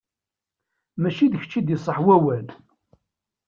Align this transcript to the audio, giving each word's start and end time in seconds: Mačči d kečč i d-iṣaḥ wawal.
Mačči 1.01 1.25
d 1.31 1.33
kečč 1.41 1.53
i 1.59 1.61
d-iṣaḥ 1.61 1.97
wawal. 2.05 2.47